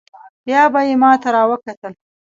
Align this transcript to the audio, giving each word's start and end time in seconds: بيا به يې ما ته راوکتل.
بيا 0.45 0.61
به 0.73 0.79
يې 0.87 0.95
ما 1.01 1.11
ته 1.21 1.29
راوکتل. 1.35 1.93